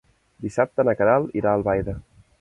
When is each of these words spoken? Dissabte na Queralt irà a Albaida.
Dissabte 0.45 0.85
na 0.89 0.95
Queralt 1.03 1.39
irà 1.43 1.53
a 1.53 1.61
Albaida. 1.61 1.99